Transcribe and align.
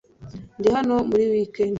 Ndi 0.59 0.69
hano 0.75 0.95
muri 1.09 1.23
wikendi. 1.31 1.69